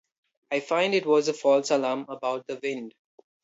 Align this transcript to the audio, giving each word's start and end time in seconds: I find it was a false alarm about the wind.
I 0.49 0.61
find 0.61 0.95
it 0.95 1.05
was 1.05 1.27
a 1.27 1.33
false 1.35 1.69
alarm 1.69 2.07
about 2.09 2.47
the 2.47 2.59
wind. 2.63 2.95